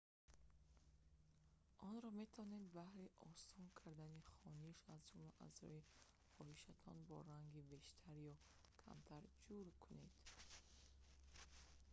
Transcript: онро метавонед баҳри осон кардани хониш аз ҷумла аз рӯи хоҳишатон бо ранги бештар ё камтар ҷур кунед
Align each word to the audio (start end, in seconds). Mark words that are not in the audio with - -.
онро 1.89 2.09
метавонед 2.19 2.65
баҳри 2.79 3.07
осон 3.31 3.65
кардани 3.81 4.27
хониш 4.35 4.77
аз 4.95 5.01
ҷумла 5.09 5.31
аз 5.47 5.55
рӯи 5.69 5.87
хоҳишатон 6.33 6.97
бо 7.09 7.17
ранги 7.31 7.67
бештар 7.73 8.15
ё 8.31 8.35
камтар 8.85 9.23
ҷур 9.43 9.67
кунед 9.83 10.15